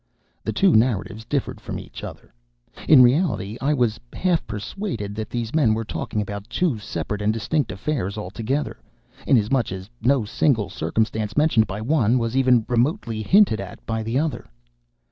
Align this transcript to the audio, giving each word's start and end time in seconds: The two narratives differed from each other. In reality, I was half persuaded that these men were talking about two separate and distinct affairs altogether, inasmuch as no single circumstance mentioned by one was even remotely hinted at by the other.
The 0.43 0.51
two 0.51 0.73
narratives 0.73 1.25
differed 1.25 1.61
from 1.61 1.77
each 1.77 2.03
other. 2.03 2.33
In 2.89 3.03
reality, 3.03 3.55
I 3.61 3.75
was 3.75 3.99
half 4.13 4.43
persuaded 4.47 5.13
that 5.13 5.29
these 5.29 5.53
men 5.53 5.75
were 5.75 5.85
talking 5.85 6.23
about 6.23 6.49
two 6.49 6.79
separate 6.79 7.21
and 7.21 7.31
distinct 7.31 7.71
affairs 7.71 8.17
altogether, 8.17 8.79
inasmuch 9.27 9.71
as 9.71 9.91
no 10.01 10.25
single 10.25 10.71
circumstance 10.71 11.37
mentioned 11.37 11.67
by 11.67 11.81
one 11.81 12.17
was 12.17 12.35
even 12.35 12.65
remotely 12.67 13.21
hinted 13.21 13.61
at 13.61 13.85
by 13.85 14.01
the 14.01 14.17
other. 14.17 14.49